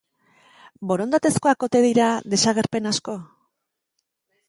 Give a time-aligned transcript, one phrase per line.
[0.91, 3.19] Borondatezkoak ote dira desagerpen asko?